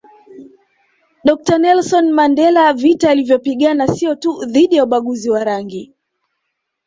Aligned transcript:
Dr 1.23 1.57
Nelson 1.59 2.11
Mandela 2.11 2.73
vita 2.73 3.09
alivyopigana 3.09 3.87
sio 3.87 4.15
tu 4.15 4.45
dhidi 4.45 4.75
ya 4.75 4.83
ubaguzi 4.83 5.29
wa 5.29 5.43
rangi 5.43 5.93